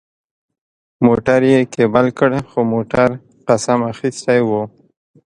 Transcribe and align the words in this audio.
موټر 1.05 1.39
یې 1.51 1.59
کېبل 1.73 2.07
کړ، 2.19 2.31
خو 2.49 2.59
موټر 2.73 3.09
قسم 3.47 3.79
اخیستی 3.91 4.39
و. 4.47 4.49